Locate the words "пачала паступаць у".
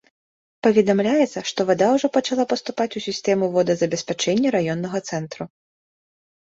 2.17-3.05